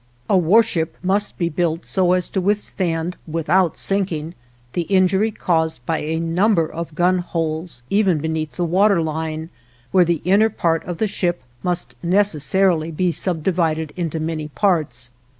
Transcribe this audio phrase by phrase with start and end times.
[0.27, 4.33] A warship must be built so as to withstand, without sinking,
[4.73, 9.51] the injury caused by a number of gun holes even beneath the water line,
[9.91, 15.11] where the inner part of the ship must necessarily be subdivided into many parts.